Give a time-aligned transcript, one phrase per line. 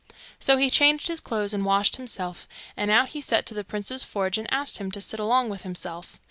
[0.39, 4.03] So he changed his clothes, and washed himself, and out he set to the prince's
[4.03, 6.17] forge and asked him to sit along with himself.